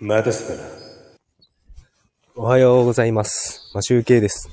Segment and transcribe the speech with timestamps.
[0.00, 0.68] またすから。
[2.34, 3.70] おはようございます。
[3.74, 4.50] まあ、集計です。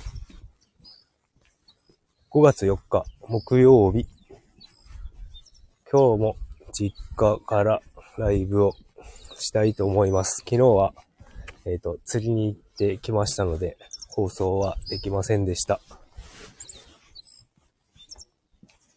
[2.30, 4.06] 5月4日、木曜日。
[5.92, 6.36] 今日も
[6.72, 7.82] 実家から
[8.20, 8.76] ライブを
[9.40, 10.44] したいと思います。
[10.48, 10.94] 昨日は、
[11.66, 13.78] えっ、と、釣りに行ってきましたので、
[14.10, 15.82] 放送はできませんでした。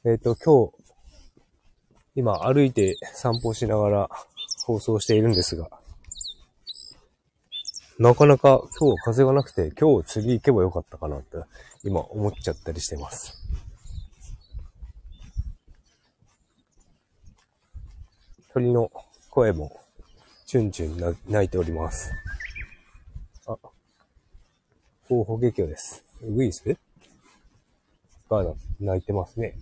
[0.04, 0.72] えっ、と、今日、
[2.16, 4.10] 今歩いて散歩しながら
[4.66, 5.70] 放送しているんですが、
[7.98, 11.36] なかなか今日風がなくて、今日釣り行けばよかったかなって
[11.84, 13.40] 今思っちゃったりしてます。
[18.52, 18.90] 鳥の
[19.30, 19.80] 声も
[20.46, 22.12] チュンチュンな鳴いております。
[23.46, 23.56] あ、
[25.08, 26.04] 候補劇です。
[26.22, 26.62] ウグイス
[28.30, 29.56] が鳴いてますね。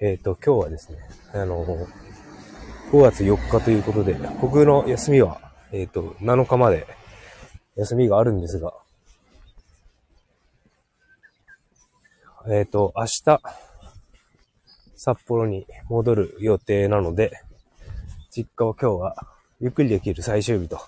[0.00, 0.98] えっ、と、今日はですね、
[1.32, 1.64] あの、
[2.92, 6.86] 5月4日ということで、僕の休みは、えっ、と、7日まで
[7.74, 8.72] 休みがあるんですが、
[12.48, 13.40] えっ、と、明日、
[14.94, 17.42] 札幌に戻る予定なので、
[18.30, 19.16] 実家は今日は
[19.60, 20.78] ゆっくりできる最終日と、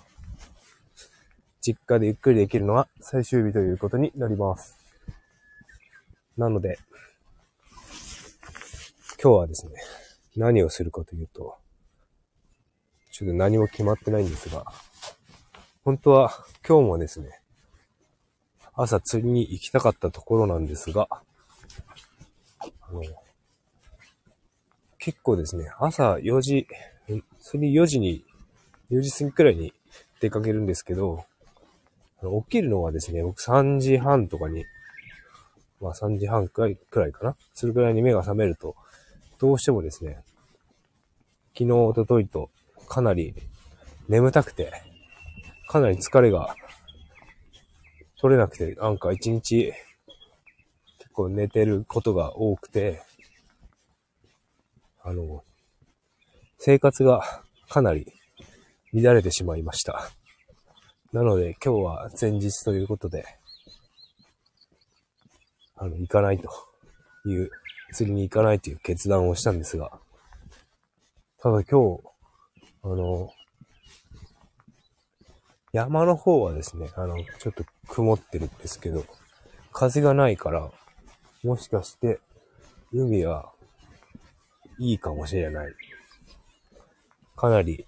[1.61, 4.79] 実家でゆっくりできるのは最終日ということになります。
[6.39, 6.79] なので、
[9.21, 9.73] 今日はですね、
[10.37, 11.57] 何をするかというと、
[13.17, 14.67] ちょっと何も決まってないんですが、
[15.85, 16.31] 本当は
[16.69, 17.41] 今日もですね、
[18.75, 21.09] 朝釣りに行きたかったところなんですが、
[22.61, 23.01] あの、
[24.99, 26.67] 結構ですね、朝4時、
[27.41, 28.23] 釣り4時に、
[28.91, 29.73] 4時過ぎくらいに
[30.21, 31.25] 出かけるんですけど、
[32.21, 34.67] 起きるのはですね、僕3時半とかに、
[35.81, 37.37] まあ3時半くらいくらいかな。
[37.55, 38.77] それくらいに目が覚めると、
[39.39, 40.23] どうしてもですね、
[41.55, 42.51] 昨日、おとといと
[42.87, 43.35] かなり
[44.09, 44.73] 眠たくて、
[45.69, 46.55] かなり疲れが
[48.21, 49.73] 取れなくて、なんか一日
[50.99, 53.03] 結構寝てることが多くて、
[55.03, 55.45] あの、
[56.59, 58.07] 生活がかなり
[58.93, 60.11] 乱れてしまいました。
[61.13, 63.25] なので今日は前日ということで、
[65.77, 66.51] あの、行かないと
[67.27, 67.51] いう、
[67.93, 69.93] 釣りに行かないという決断をしたんですが、
[71.39, 72.03] ただ今日、
[72.87, 73.33] あの、
[75.73, 79.05] 山の方はですね、あの、ちょっと曇ってるんですけど、
[79.73, 80.71] 風がないから、
[81.43, 82.21] もしかして、
[82.93, 83.53] 海は
[84.79, 85.75] いいかもしれない。
[87.35, 87.87] かなり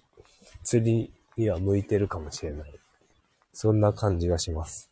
[0.64, 2.74] 釣りには向いてるかもしれない。
[3.52, 4.90] そんな感じがします。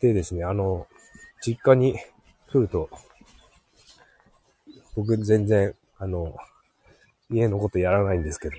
[0.00, 0.88] でですね、あの、
[1.40, 1.94] 実家に
[2.50, 2.90] 来ると、
[4.96, 6.36] 僕全然、あの、
[7.30, 8.56] 家のことやらないんですけど、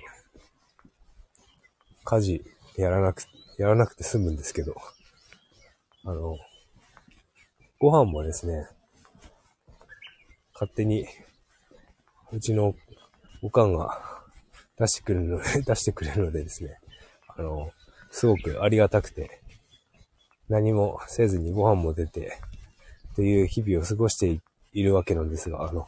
[2.04, 2.44] 家事
[2.76, 3.22] やらなく、
[3.58, 4.74] やらなくて済むんですけど、
[6.04, 6.36] あの、
[7.78, 8.68] ご飯もですね、
[10.54, 11.06] 勝手に、
[12.32, 12.74] うちの
[13.42, 14.22] おかんが
[14.78, 16.78] 出してくるので、 出してくれるのでですね、
[17.28, 17.72] あの、
[18.10, 19.40] すごくありがたくて、
[20.48, 22.38] 何もせずにご飯も出て、
[23.14, 24.40] という日々を過ごして
[24.72, 25.86] いるわけなんですが、あの、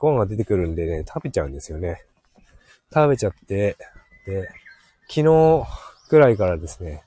[0.00, 2.02] ご飯が出てくるんでね、食べちゃうんですよね。
[2.92, 3.76] 食べちゃって、
[4.26, 4.48] で、
[5.08, 5.66] 昨日
[6.08, 7.04] くらいからですね、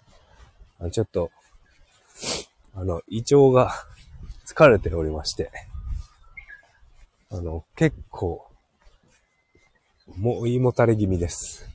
[0.80, 1.32] あちょっと、
[2.76, 3.74] あの、胃腸が
[4.46, 5.50] 疲れておりまして、
[7.32, 8.48] あの、結構、
[10.16, 11.68] もう胃もたれ気味です。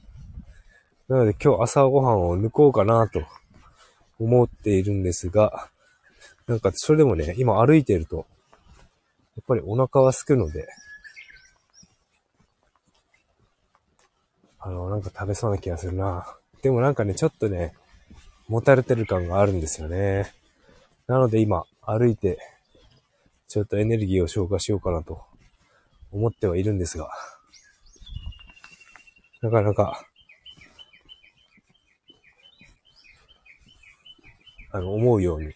[1.09, 3.23] なので今日朝ごはんを抜こうかなと
[4.21, 5.69] 思っているんですが、
[6.47, 8.27] なんかそれでもね、今歩いてると、
[9.37, 10.69] やっぱりお腹は空くので、
[14.61, 16.27] あの、なんか食べそうな気がするな。
[16.63, 17.75] でもなんかね、ちょっとね、
[18.49, 20.33] もたれてる感があるんですよね。
[21.07, 22.39] なので今、歩いて、
[23.47, 25.23] ちょっとエネルギーを消化しようかなと
[26.11, 27.11] 思ってはいるんですが、
[29.41, 30.03] なかなか、
[34.73, 35.53] あの、思うように、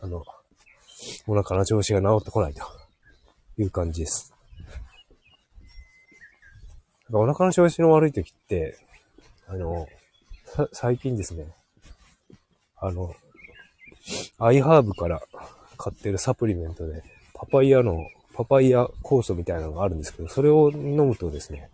[0.00, 0.24] あの、
[1.26, 2.62] お腹の調子が治ってこないと
[3.58, 4.31] いう感じです。
[7.18, 8.78] お腹の調子の悪い時って、
[9.46, 9.86] あの、
[10.72, 11.46] 最近ですね、
[12.76, 13.14] あの、
[14.38, 15.22] アイハーブから
[15.76, 17.02] 買ってるサプリメントで、
[17.34, 21.68] パパイヤの、パパイヤ酵素みたいなのがあるんですけど、それを飲むとですね、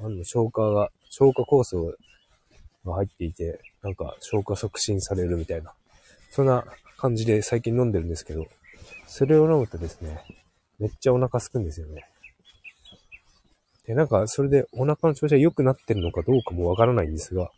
[0.00, 1.94] あの、消化が、消化酵素
[2.84, 5.72] が入っていて、なんか消化促進されるみたいな、
[6.30, 6.64] そんな
[6.98, 8.46] 感じで最近飲んでるんですけど、
[9.06, 10.22] それを飲むとですね、
[10.78, 12.06] めっちゃお腹空くんですよね。
[13.88, 17.50] で、なんか、それでお腹の調子が良くなってるのかどうかもわからないんですが、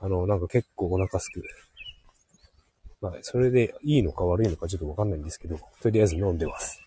[0.00, 1.42] あの、なんか結構お腹すく。
[3.00, 6.80] まあ、それでいいのか悪いのかちょっとわかんないんですけど、とりあえず飲んでます。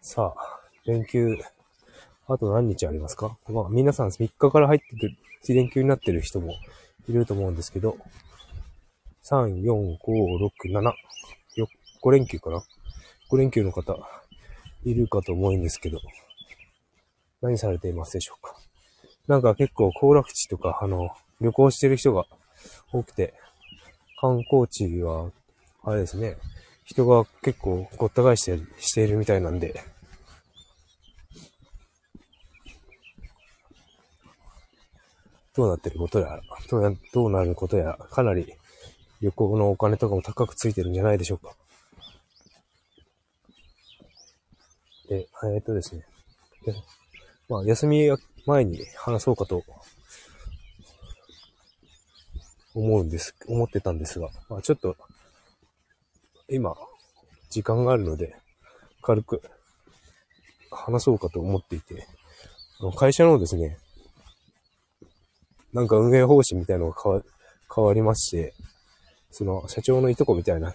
[0.00, 1.36] さあ、連休、
[2.28, 3.36] あと何日ありますか？
[3.48, 5.16] まあ、皆さん3日から入ってくる、
[5.48, 6.54] 連休になってる人も
[7.08, 7.96] いると思うんですけど、
[9.24, 9.96] 3、4、5、
[10.66, 10.92] 6、7、
[11.56, 11.66] 4、
[12.02, 12.62] 5連休かな
[13.30, 13.98] ?5 連休の方、
[14.84, 15.98] いるかと思うんですけど、
[17.40, 18.54] 何されていますでしょうか？
[19.26, 21.10] なんか結構行楽地とか、あの、
[21.40, 22.26] 旅行してる人が
[22.92, 23.34] 多くて、
[24.20, 25.30] 観光地は、
[25.84, 26.36] あれですね、
[26.84, 29.82] 人が結構ごった返してしているみたいなんで、
[35.58, 36.40] どうなってることや、
[36.70, 38.46] どうどうなることや、かなり
[39.20, 41.56] 旅行のお金とかも高くついてるんじゃないでしょうか。
[45.08, 46.06] で、え、っとですね。
[47.48, 48.08] まあ、休み
[48.46, 49.64] 前に話そうかと
[52.74, 54.96] 思うんです、思ってたんですが、まあちょっと、
[56.48, 56.76] 今、
[57.50, 58.36] 時間があるので、
[59.02, 59.42] 軽く
[60.70, 62.06] 話そうかと思っていて、
[62.96, 63.76] 会社のですね、
[65.72, 67.22] なんか運営方針みたいのが変わ、
[67.74, 68.54] 変わりまして、
[69.30, 70.74] その社長のいとこみたいな、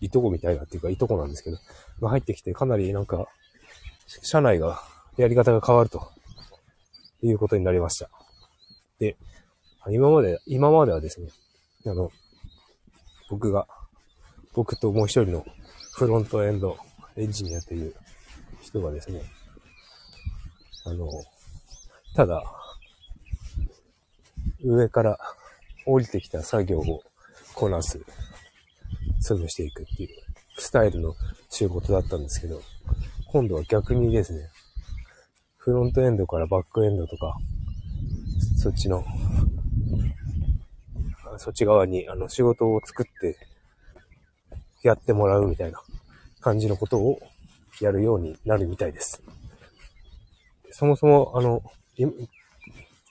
[0.00, 1.58] いとこみたいなっていうかいとこなんですけど、
[2.00, 3.26] が入ってきてかなりなんか、
[4.06, 4.82] 社内が、
[5.16, 6.08] やり方が変わると、
[7.22, 8.10] いうことになりました。
[8.98, 9.16] で、
[9.90, 11.28] 今まで、今まではですね、
[11.86, 12.10] あの、
[13.30, 13.66] 僕が、
[14.52, 15.44] 僕ともう一人の
[15.92, 16.76] フロントエンド
[17.16, 17.94] エンジニアという
[18.60, 19.22] 人がですね、
[20.84, 21.08] あの、
[22.14, 22.42] ただ、
[24.64, 25.18] 上から
[25.86, 27.02] 降りてきた作業を
[27.54, 28.00] こなす、
[29.22, 30.08] 潰していくっていう
[30.58, 31.14] スタイルの
[31.50, 32.60] 仕事だったんですけど、
[33.26, 34.48] 今度は逆にですね、
[35.58, 37.36] フロントエンドからバックエンドとか、
[38.56, 39.04] そっちの、
[41.36, 43.36] そっち側にあの仕事を作って
[44.82, 45.80] やってもらうみたいな
[46.40, 47.20] 感じのことを
[47.80, 49.22] やるようになるみたいです。
[50.70, 51.62] そもそも、あの、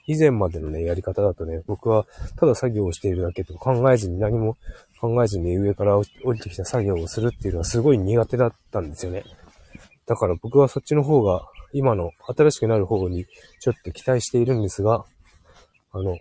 [0.06, 2.06] 以前までのね、やり方だとね、僕は
[2.36, 4.56] ただ作業をしているだけと考えずに何も
[5.00, 9.24] 考えずに上から降りてきた作業をするっていうのはすごい苦手だったんですよね。
[10.06, 13.26] だから僕はそっちの方が、今の新しくなる方に
[13.58, 15.04] ちょっと期待しているんですが、
[15.92, 16.16] あの、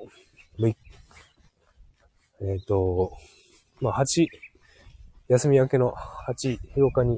[2.45, 3.13] えっ、ー、と、
[3.80, 4.27] まあ、8、
[5.30, 5.94] 休み明けの
[6.27, 7.18] 8、8日に、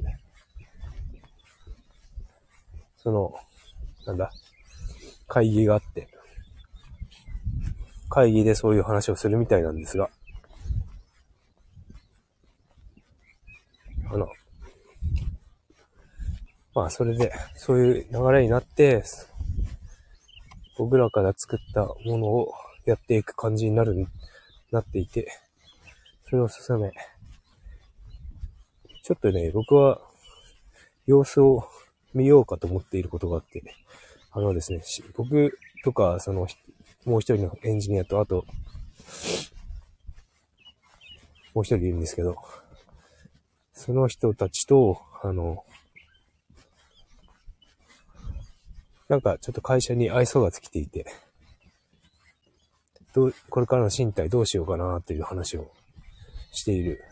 [2.96, 3.34] その、
[4.06, 4.30] なんだ、
[5.26, 6.08] 会議があって、
[8.08, 10.10] 会議でそういう話をするみたいなんですが、
[14.10, 14.28] あの、
[16.74, 19.02] まあそれで、そういう流れになって、
[20.78, 22.52] 僕らから作ったものを
[22.84, 24.06] やっていく感じになる、
[24.70, 25.28] なっていて、
[26.28, 26.92] それを進め、
[29.02, 30.00] ちょっとね、僕は
[31.06, 31.68] 様子を
[32.14, 33.62] 見ようかと思っていることがあって、
[34.32, 34.82] あのですね、
[35.16, 36.46] 僕とか、その
[37.06, 38.44] もう一人のエンジニアと、あと、
[41.54, 42.36] もう一人いるんですけど、
[43.72, 45.64] その人たちと、あの、
[49.08, 51.06] なんかちょっと会社に愛想が尽きていて、
[53.14, 55.70] どう、これからの身体どうしようかなっていう話を
[56.50, 57.04] している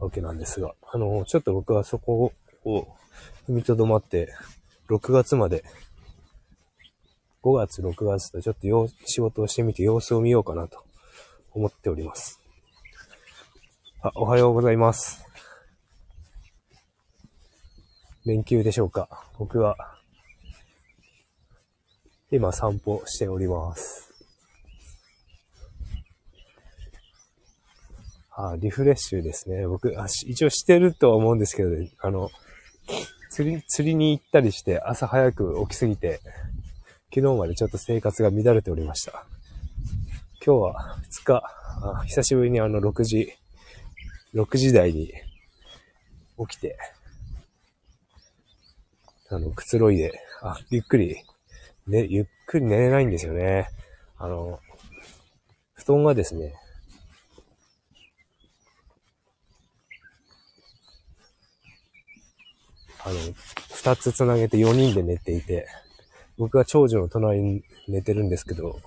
[0.00, 2.32] わけなんですが、あの、ちょっと僕はそこ
[2.64, 2.88] を
[3.46, 4.32] 踏みとどまって、
[4.88, 5.64] 6月まで
[7.44, 10.82] 5月、6月とちょっとよ仕事をしてみて様子を見ようかなと
[11.52, 12.40] 思っております。
[14.00, 15.26] あ、おはようございます。
[18.24, 19.76] 連休でしょうか僕は、
[22.30, 24.10] 今散歩しております。
[28.30, 29.66] あ、リフレッシュですね。
[29.66, 32.30] 僕、あ一応してるとは思うんですけど、ね、あの、
[33.28, 36.20] 釣り、釣りに行ったりして朝早く起きすぎて、
[37.14, 39.24] 昨日までちょっと生活が乱れておりました。
[40.44, 41.42] 今日は2日、
[41.80, 43.32] あ久しぶりにあの6時、
[44.34, 45.12] 6時台に
[46.48, 46.76] 起きて、
[49.28, 51.22] あの、くつろいで、あ、ゆっくり、
[51.86, 53.68] ね、ゆっくり寝れないんですよね。
[54.18, 54.58] あの、
[55.74, 56.52] 布団がですね、
[63.04, 63.14] あの、
[63.72, 65.68] 二つつなげて4人で寝ていて、
[66.36, 68.80] 僕は長女の隣に寝てるんですけど、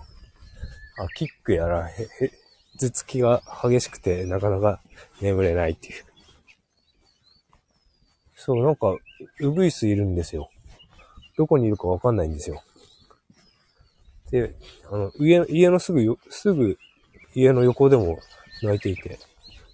[1.00, 2.32] あ、キックやら、へ、へ、
[2.78, 4.82] 頭突きが激しくて、なかなか
[5.22, 6.04] 眠れないっていう。
[8.36, 8.96] そう、なんか、
[9.40, 10.50] ウグイスいるんですよ。
[11.38, 12.64] どこにいるかわかんないんですよ。
[14.32, 14.56] で、
[14.92, 16.78] あの、家、家のすぐよ、すぐ、
[17.34, 18.20] 家の横でも
[18.62, 19.20] 泣いていて、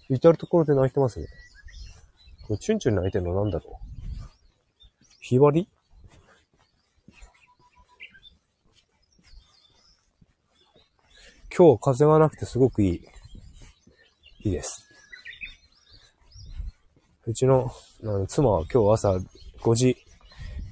[0.08, 1.26] 至るところで泣いてますね。
[2.46, 3.74] これ、チュンチュン泣いてるのなんだろう
[5.20, 5.66] ひばり？
[11.56, 13.00] 今日風がなくてすごくいい
[14.40, 14.88] 日です。
[17.26, 17.70] うちの
[18.02, 19.20] あの妻は今日朝
[19.62, 19.96] 5時、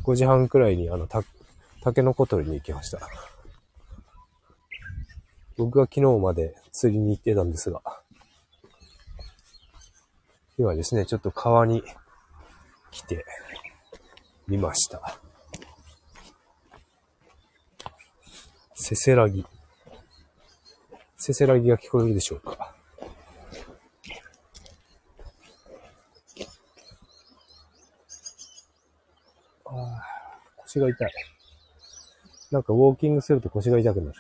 [0.03, 1.23] 5時半くらいにあの、た、
[1.83, 2.99] タケノコ取りに行きました。
[5.57, 7.81] 僕が昨日まで釣りに行ってたんですが、
[10.59, 11.85] 今ですね、ちょっと川に
[12.91, 13.25] 来て
[14.49, 15.21] みました。
[18.75, 19.47] せせらぎ。
[21.25, 22.75] せせらぎが聞こえるでしょうか。
[29.67, 30.03] あ、
[30.57, 31.13] 腰が痛い。
[32.51, 34.19] なんかウォーキングすると腰が痛くなる。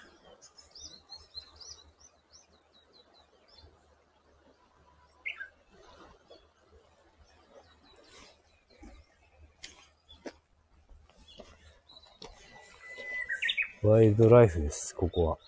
[13.82, 15.38] ワイルドライフです、ここ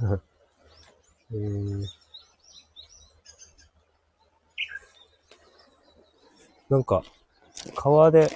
[0.00, 0.20] は。
[1.32, 1.86] えー、
[6.68, 7.02] なんか、
[7.74, 8.28] 川で、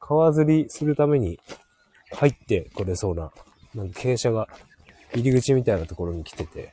[0.00, 1.38] 川釣りするために
[2.12, 3.30] 入ってこれそうな、
[3.74, 4.48] なんか傾斜が
[5.12, 6.72] 入り口みたいなところに来てて、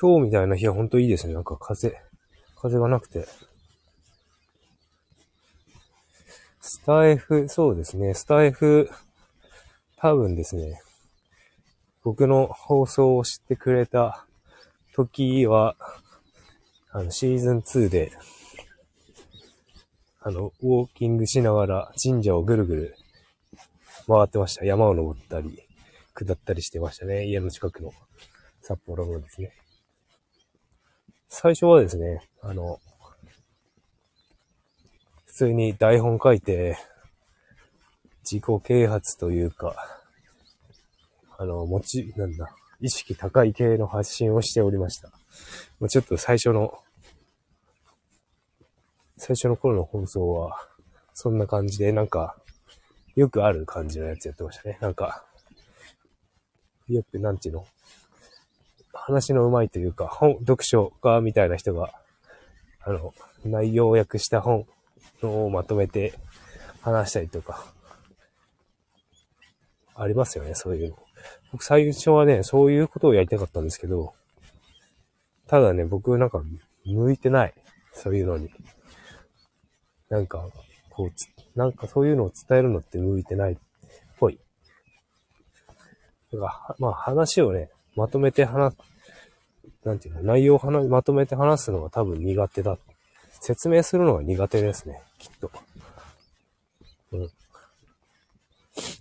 [0.00, 1.34] 今日みたいな日はほんといいですね。
[1.34, 1.96] なんか風、
[2.56, 3.26] 風がなくて。
[6.60, 8.14] スタイフ、そうですね。
[8.14, 8.90] スタイフ、
[9.96, 10.80] 多分ですね。
[12.02, 14.26] 僕の放送を知ってくれた
[14.94, 15.76] 時は、
[16.90, 18.12] あの、シーズン2で、
[20.20, 22.96] あの、ウォーキングしながら神社をぐるぐる
[24.06, 24.64] 回ってました。
[24.64, 25.62] 山を登ったり、
[26.14, 27.26] 下ったりしてましたね。
[27.26, 27.92] 家の近くの
[28.62, 29.52] 札幌のですね。
[31.36, 32.78] 最初はですね、あの、
[35.26, 36.78] 普通に台本書いて、
[38.22, 39.74] 自己啓発というか、
[41.36, 45.08] あの、持ち、なんだ、意識高い系の発信をしておりました。
[45.80, 46.78] まあ、ちょっと最初の、
[49.16, 50.56] 最初の頃の放送は、
[51.14, 52.36] そんな感じで、なんか、
[53.16, 54.78] よくある感じのやつやってましたね。
[54.80, 55.26] なんか、
[56.86, 57.66] よく、なんていうの？
[59.06, 61.92] 話の上手いというか、本、読書家みたいな人が、
[62.80, 63.12] あの、
[63.44, 64.66] 内容を訳した本
[65.22, 66.14] をまとめて
[66.80, 67.66] 話したりとか、
[69.94, 70.96] ありますよね、そういうの。
[71.52, 74.14] 僕最初はね、そういうことをやりたかったんですけど、
[75.48, 76.42] ただね、僕なんか
[76.86, 77.54] 向いてない。
[77.92, 78.50] そういうのに。
[80.08, 80.48] なんか、
[80.88, 83.56] こう、なんかそういうのを伝えるのって向いてないっ
[84.18, 84.38] ぽい。
[86.32, 88.74] だから、まあ話をね、まとめて話
[89.84, 92.78] なんていうの、内容をまとめて話すのが多分苦手だ。
[93.40, 95.50] 説明するのが苦手ですね、きっと。
[97.12, 97.30] うん。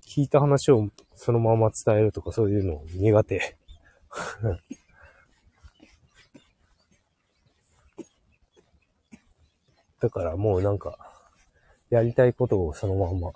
[0.05, 3.57] 聞いた話をそのまま伝えるとかそういうの苦手。
[9.99, 10.97] だからもうなんか、
[11.89, 13.31] やりたいことをそのまま、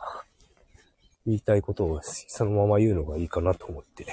[1.25, 4.05] 言いたいことをそのまま言うのがいいかなと思って。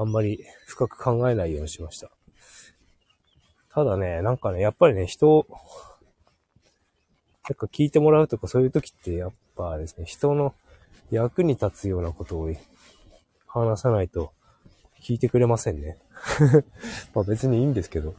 [0.00, 2.10] あんまり深く考えないようにしました。
[3.68, 5.46] ただね、なんかね、やっぱりね、人
[7.46, 10.54] なんか聞いてもらうとかそういう時ってやっぱですね、人の
[11.10, 12.50] 役に立つようなことを
[13.46, 14.32] 話さないと
[15.02, 15.98] 聞いてくれませんね。
[17.14, 18.14] まあ別にいいんですけど。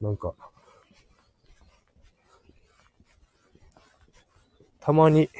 [0.00, 0.34] なんか、
[4.80, 5.30] たまに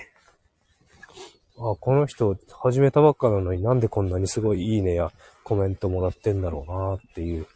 [1.70, 5.12] あ、この人始めたばっかなのになんでこんなにすごいいいねや
[5.44, 7.46] コメントもらってんだろうなっていう、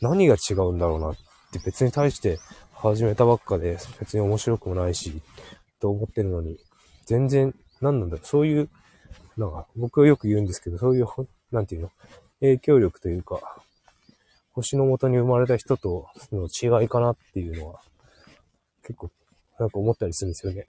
[0.00, 1.14] 何が違うんだろうなっ
[1.52, 2.38] て別に対して
[2.72, 5.20] 始めたばっかで別に面白くもないし、
[5.80, 6.58] と思ってるのに、
[7.06, 8.70] 全然、何なんだろう、そういう、
[9.36, 11.06] なんか僕はよく言うんですけど、そういう、
[11.50, 11.90] なんていうの、
[12.40, 13.40] 影響力というか、
[14.52, 17.80] 星の元に生まれた人との違いかなっていうのは、
[18.82, 19.10] 結構、
[19.58, 20.66] なんか思ったりするんですよね。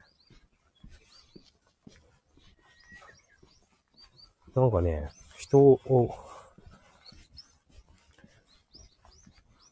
[4.56, 6.16] なんかね、人を、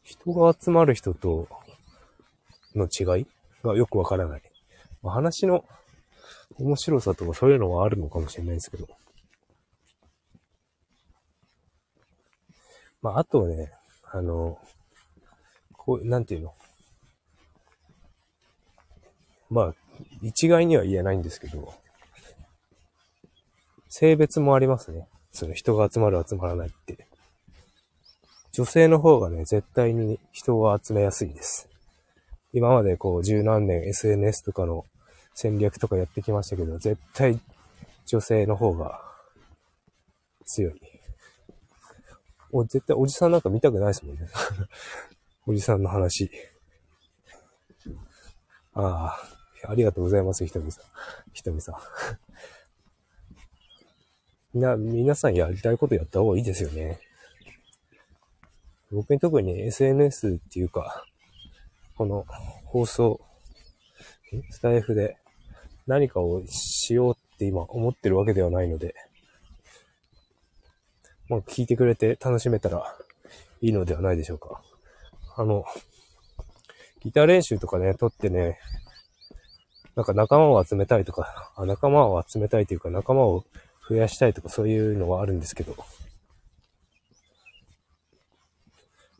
[0.02, 1.48] 人が集まる人と
[2.74, 3.26] の違い
[3.62, 4.42] がよくわからない。
[5.02, 5.64] まあ、話の
[6.58, 8.88] 面白さとかそういうのはあるのかもしれないですけど。
[13.02, 13.72] まあ、あとね、
[14.04, 14.58] あの、
[15.72, 16.54] こう、なんていうの？
[19.48, 19.74] まあ、
[20.22, 21.74] 一概には言えないんですけど、
[23.90, 25.08] 性別もありますね。
[25.32, 27.06] その人が集まる集まらないって。
[28.52, 31.68] 女性の方がね、絶対に人を集めやすいです。
[32.52, 34.86] 今までこう十何年 SNS とかの
[35.34, 37.40] 戦略とかやってきましたけど、絶対
[38.06, 39.00] 女性の方が
[40.46, 40.80] 強い。
[42.52, 44.28] お、絶対おじさんなんか見たくないですもんね。
[45.46, 46.30] おじさんの話。
[48.72, 49.18] あ
[49.64, 50.84] あ、ありがとうございます、ひとみさん。
[51.32, 51.74] ひとみさん。
[54.54, 56.98] な、皆さんやりたいことやった方がいいですよね。
[58.90, 61.04] 僕に特に SNS っていうか、
[61.96, 62.24] この
[62.64, 63.20] 放送、
[64.50, 65.16] スタイフで
[65.86, 68.94] 何かをしようって今思ってるわけではないので、
[71.28, 72.96] まあ聞いてくれて楽しめたら
[73.60, 74.60] いいのではないでしょうか。
[75.36, 75.64] あの、
[77.00, 78.58] ギター練習とかね、撮ってね、
[79.94, 83.44] なんか仲間を集めたいとか、あ仲間を集めたいというか仲間を
[83.90, 85.74] 増やしたいとかそういうのはあるんですけど、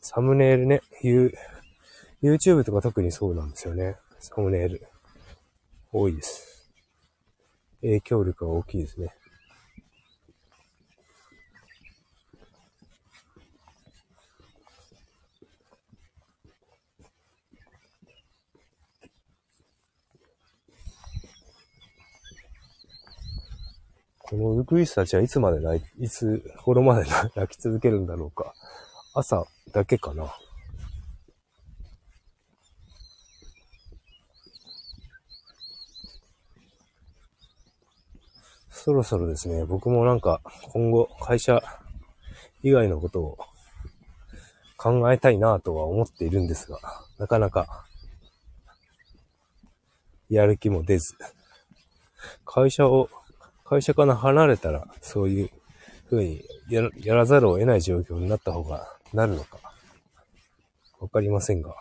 [0.00, 1.35] サムネイルね、You、
[2.23, 3.97] YouTube とか特にそうなんですよね。
[4.21, 4.87] サムネイル。
[5.93, 6.71] 多いです。
[7.81, 9.12] 影響力が大きいですね。
[24.31, 28.55] このウグイスたちはいつまで泣い、いつ頃まで泣き続けるんだろうか。
[29.12, 30.33] 朝だけかな。
[38.71, 40.40] そろそろですね、僕もなんか
[40.73, 41.61] 今後会社
[42.62, 43.38] 以外のことを
[44.77, 46.79] 考えたいなとは思っているんですが、
[47.19, 47.85] なかなか
[50.29, 51.16] やる気も出ず、
[52.45, 53.11] 会社を
[53.70, 55.50] 会社から離れたら、そういう
[56.11, 59.61] 風にややらざるを得ない状況になった方がなるのか、
[60.98, 61.76] わかりませんが。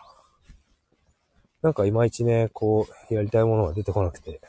[1.62, 4.40] なんかいまいちね、こう、やりたいものが出てこなくて、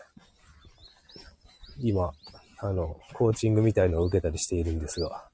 [1.80, 2.12] 今、
[2.60, 5.28] あの、コーチングみたいのを受けたりしているんですが、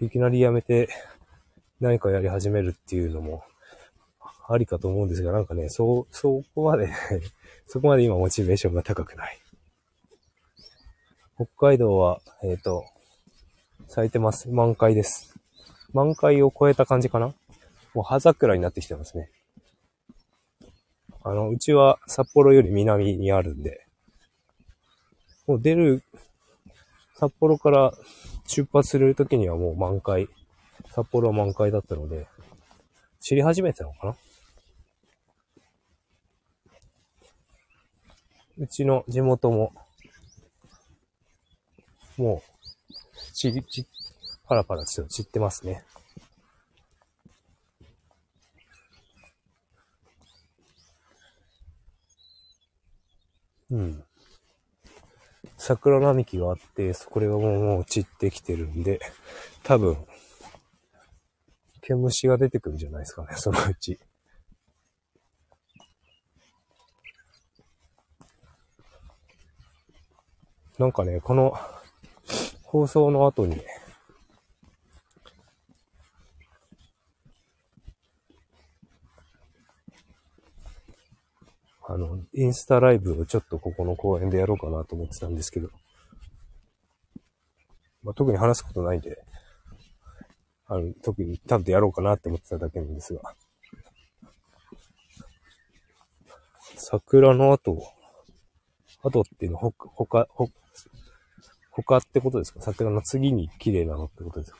[0.00, 0.88] いきなりやめて
[1.78, 3.44] 何かやり始めるっていうのも、
[4.46, 6.90] ありかと思うんですが、なんかね、そ、そこまで
[7.66, 9.38] そこまで今モチベーションが高くない。
[11.36, 12.84] 北海道は、えっ、ー、と、
[13.88, 14.50] 咲いてます。
[14.50, 15.34] 満開です。
[15.92, 17.34] 満開を超えた感じかな
[17.94, 19.30] もう葉桜になってきてますね。
[21.22, 23.86] あの、うちは札幌より南にあるんで、
[25.46, 26.02] もう出る、
[27.14, 27.92] 札幌から
[28.46, 30.28] 出発するときにはもう満開、
[30.90, 32.26] 札幌は満開だったので、
[33.20, 34.16] 知り始めてたのかな
[38.56, 39.72] うちの地元も、
[42.16, 43.86] もう、ち、ち、
[44.46, 45.84] パラパラちょっと散ってますね。
[53.70, 54.04] うん。
[55.56, 59.00] 桜並木があって、そこがもうもう散ってきてるんで、
[59.64, 59.96] 多分、
[61.80, 63.98] 毛虫が出てくるんじゃないですかね、そのうち。
[70.78, 71.54] なんかね、この
[72.62, 73.60] 放送の後に、
[81.86, 85.68] あの、インスタライブをちょっとここの公園でやろうかなと思ってたんですけど、
[88.02, 89.22] まあ、特に話すことないんで、
[90.66, 93.20] あの、特にちゃんとやろうかなって思ってただけなんですが、
[96.76, 97.80] 桜の後、
[99.02, 100.48] 後っていうのほ、ほか、ほ、
[101.76, 102.60] 他ってことですか？
[102.60, 104.58] 桜の次に綺麗なのってことですか？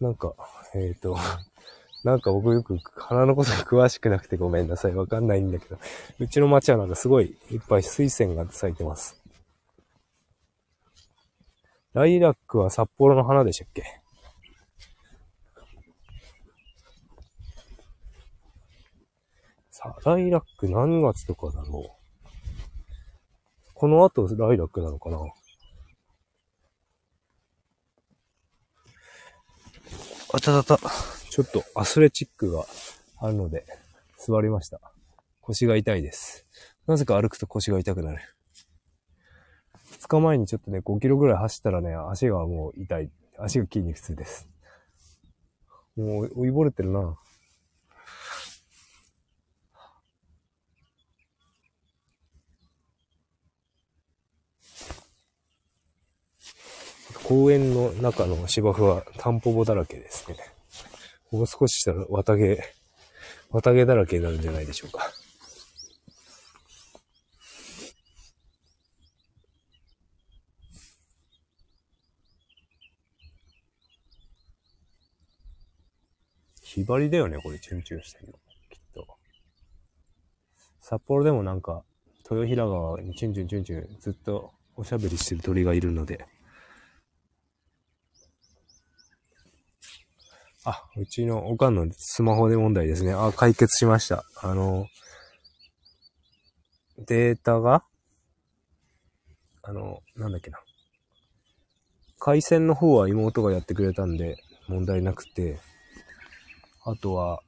[0.00, 0.34] なんか、
[0.74, 1.16] えっ、ー、と、
[2.04, 4.94] なんか僕よく花のこと詳しくなくてごめんなさい。
[4.94, 5.78] わかんないんだけど、
[6.20, 9.20] うちの町はなんかすごいいっぱい水仙が咲いてます。
[11.94, 13.82] ライラックは札幌の花でしたっけ？
[19.70, 21.97] さあライラック何月とかだろう？
[23.80, 25.18] この後ライラックなのかな？
[30.34, 30.90] あたたた。
[31.30, 32.66] ちょっとアスレチックが
[33.18, 33.64] あるので、
[34.18, 34.80] 座りました。
[35.40, 36.44] 腰が痛いです。
[36.88, 38.18] なぜか歩くと腰が痛くなる。
[39.92, 43.12] 2日前にちょっとね、5キロぐらい走ったらね、足がもう痛い。
[43.38, 44.48] 足が筋肉痛です。
[45.96, 47.16] もう、追いぼれてるな。
[57.28, 60.38] 公園の中の芝生はタンポポだらけですね。
[61.30, 62.58] もう少ししたら綿毛、
[63.50, 65.10] 綿毛だらけになるんじゃないでしょうか。
[76.62, 78.32] ひばりだよね、これ、チュンチュンしてるの。
[78.70, 79.06] きっと。
[80.80, 81.84] 札幌でもなんか、
[82.30, 86.24] 豊平川にチュンチュンチュンチュンずっとおしゃべりしてる鳥がいるので、
[90.70, 93.14] あ、うちのおかんのスマホで問題ですね。
[93.14, 94.26] あ、解決しました。
[94.42, 94.86] あの、
[96.98, 97.84] データが、
[99.62, 100.60] あの、なんだっけな。
[102.18, 105.58] 回線の方は妹がやってくれたんで、問題なくて、
[106.84, 107.40] あとは、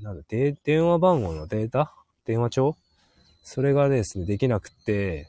[0.00, 1.92] なんだ、で、電話番号のデータ？
[2.26, 2.76] 電話帳？
[3.42, 5.26] それがですね、できなくて、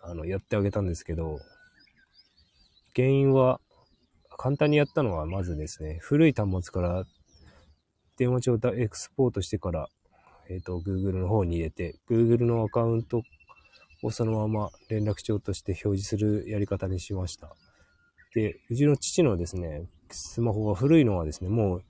[0.00, 1.40] あの、やってあげたんですけど、
[2.94, 3.60] 原因は、
[4.36, 7.04] 簡単にやったのは、まずですね、古い端末から
[8.16, 9.88] 電話帳をエクスポートしてから、
[10.48, 13.22] えっ、ー、と、Google の方に入れて、Google のアカウント
[14.02, 17.54] をそのまま連絡帳として表示するやり方にしました。
[18.34, 21.84] で、うちの父のですね、スマホが古いのはですね、もう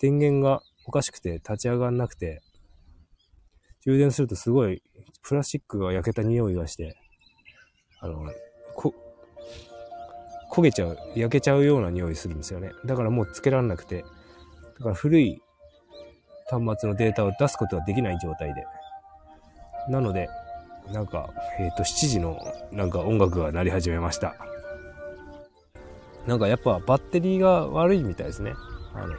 [0.00, 2.42] 電源がおかしくて立ち上がんなくて、
[3.84, 4.82] 充電するとすごい
[5.22, 6.96] プラスチックが焼けた匂いがして、
[8.00, 8.30] あの、
[8.74, 8.94] こ、
[10.58, 12.72] 焦げちゃう、焼けちゃうような匂いするんですよね。
[12.84, 14.04] だからもうつけらんなくて、
[14.78, 15.40] だから古い
[16.50, 18.66] 端末のデータを出すことができない状態で。
[19.88, 20.28] なので、
[20.92, 22.40] なんか、えっ、ー、と、7時の
[22.72, 24.34] なんか音楽が鳴り始めました。
[26.26, 28.54] なんかやっぱバッテリーが悪いみたいですね。
[28.94, 29.14] あの、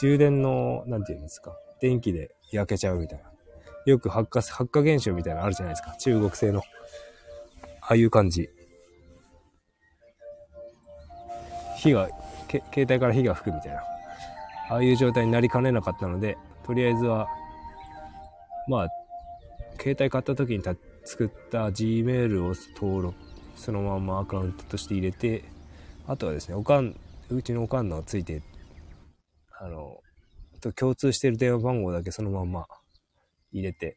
[0.00, 3.30] 充電の、なんていうんですか、電気で焼けちゃうみたいな。
[3.86, 5.94] よく発火、発火現象みたいなのあるじゃないですか。
[5.98, 6.62] 中国製の。
[7.80, 8.50] ああいう感じ。
[11.78, 12.08] 火が、
[12.48, 13.82] 携帯から火が吹くみたいな。
[14.70, 16.36] ああいう状態になりかねなかったので、
[16.66, 17.28] とりあえずは、
[18.68, 18.88] まあ、
[19.80, 20.62] 携帯買った時に
[21.04, 23.16] 作った Gmail を登録、
[23.56, 25.44] そのままアカウントとして入れて、
[26.06, 26.96] あとはですね、おかん、
[27.30, 28.42] うちのおかんのついて、
[29.58, 30.00] あの、
[30.60, 32.66] と共通してる電話番号だけそのまま
[33.52, 33.96] 入れて、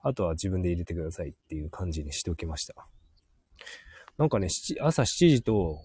[0.00, 2.74] あとは自分で入れてくださいっていう感じにしておきました。
[4.18, 4.48] なんかね、
[4.80, 5.80] 朝7時と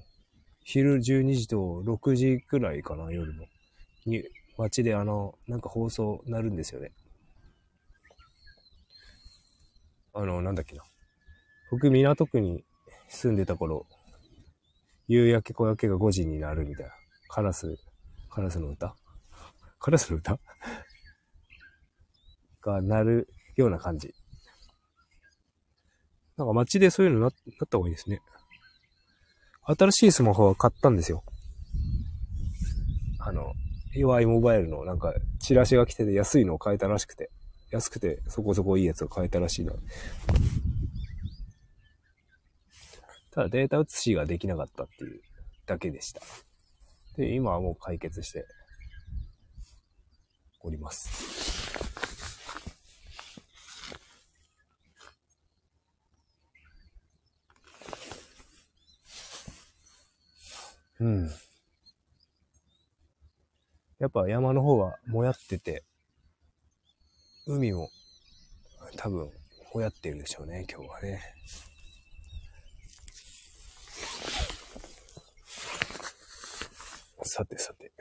[0.69, 3.45] 昼12時と6時くらいかな、夜の。
[4.05, 4.25] に、
[4.57, 6.91] 街であの、なんか放送なるんですよね。
[10.13, 10.83] あの、なんだっけな。
[11.71, 12.65] 僕、港区に
[13.07, 13.85] 住んでた頃、
[15.07, 16.91] 夕焼け小焼けが5時になるみたいな。
[17.29, 17.77] カラス、
[18.29, 18.93] カラスの歌？
[19.79, 20.37] カラスの歌？
[22.61, 24.13] がなるような感じ。
[26.35, 28.21] なんか街でそういうのななった方がいいですね。
[29.67, 31.23] 新しいスマホは買ったんですよ。
[33.19, 33.53] あの、
[33.95, 37.29] UI モバイルのなんかチラシが来てて安いのを買えたらしくて。
[37.69, 39.73] 安くてそこそこいいやつを買えたらしいな。
[43.31, 45.21] ただデータ写しができなかったっていう
[45.65, 46.21] だけでした。
[47.17, 48.45] で、今はもう解決して
[50.61, 51.36] おります。
[60.99, 61.29] うん。
[63.99, 65.83] やっぱ山の方はもやってて、
[67.45, 67.89] 海も
[68.95, 69.31] 多分
[69.73, 71.21] もやってるでしょうね、今日はね。
[77.23, 77.91] さてさて。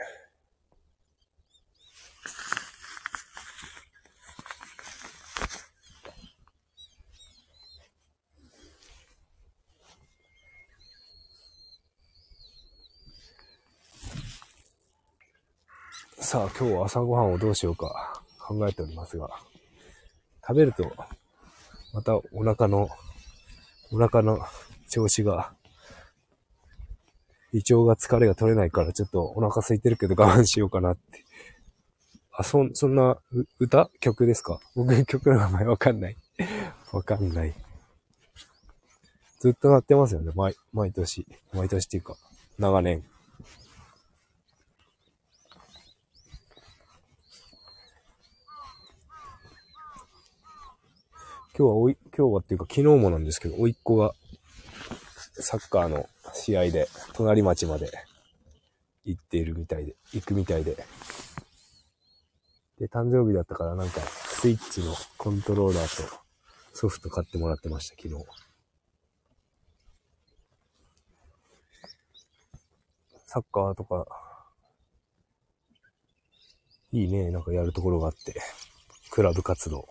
[16.19, 19.29] さあ、今日は朝ごはんをどうしようか考えておりますが、
[20.47, 20.91] 食べると、
[21.93, 22.89] またお腹の、
[23.93, 24.39] お腹の
[24.89, 25.53] 調子が
[27.53, 31.25] 胃腸が疲れが取れないからちょっとお腹空いてるけど我慢しようかなって。
[32.33, 33.17] あ、そ、そんな、
[33.59, 33.91] 歌？
[34.01, 34.61] 曲ですか？
[34.75, 36.17] 僕曲の名前わかんない。
[36.93, 37.55] わかんない。
[39.41, 40.33] ずっと鳴ってますよね。
[40.35, 41.27] 毎、毎年。
[41.53, 42.17] 毎年っていうか、
[42.59, 43.05] 長年。
[51.59, 54.13] 今日はおい、今日はっていうか昨日もなんですけど、おいっ子が
[55.33, 57.91] サッカーの試合で隣町まで
[59.07, 60.77] 行っているみたいで、行くみたいで。
[62.79, 66.19] で、誕生日だったからなんかスイッチのコントローラーと
[66.75, 68.23] ソフト買ってもらってました、昨日。
[73.25, 74.07] サッカーとか、
[76.93, 78.39] いいね、なんかやるところがあって、
[79.11, 79.89] クラブ活動。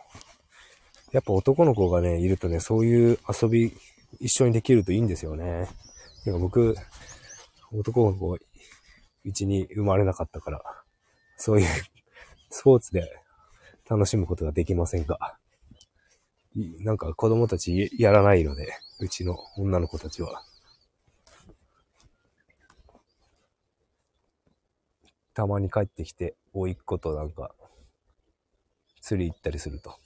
[1.15, 3.71] やっぱ男の子がね、いるとね、そういう遊び
[4.19, 5.69] 一緒にできるといいんですよね。
[6.25, 6.75] いや僕、
[7.71, 8.37] 男の子、
[9.23, 10.61] うちに生まれなかったから、
[11.37, 11.67] そういう
[12.49, 13.09] スポーツで
[13.89, 15.37] 楽しむことができませんが、
[16.79, 20.43] なんか子供たちやらないので、うちの女の子たちは。
[25.33, 27.55] たまに帰ってきて、おいっ子となんか、
[28.99, 29.97] 釣り行ったりすると。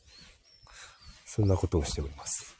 [1.31, 2.57] そんなことをしております。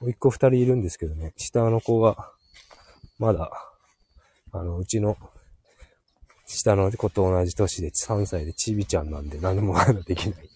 [0.00, 2.32] おいっ子二人いるんですけどね、下の子が、
[3.20, 3.52] まだ、
[4.50, 5.16] あの、うちの、
[6.46, 10.40] 下の子と同じ年で3歳でちびちゃんなんで何もまだできない。
[10.40, 10.48] よ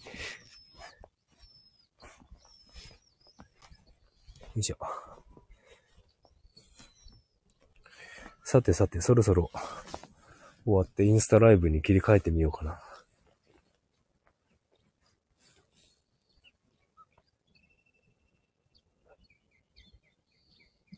[4.57, 4.77] いしょ。
[8.43, 9.49] さてさて、そろそろ
[10.65, 12.81] 終わってインスタライブに切り替えてみようかな。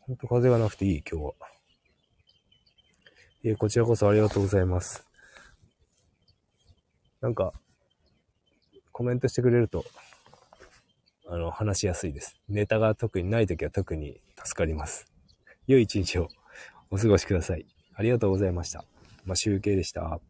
[0.08, 1.34] ほんと風がなくていい、今日は。
[3.44, 5.06] え、こちらこそありがとうございます。
[7.20, 7.52] なんか、
[8.90, 9.84] コメントしてくれると、
[11.26, 12.40] あの、話しやすいです。
[12.48, 15.12] ネタが特にないときは特に助かります。
[15.66, 16.28] 良い一日を
[16.90, 17.66] お過ごしください。
[17.94, 18.86] ありがとうございました。
[19.26, 20.20] まあ、集計でした。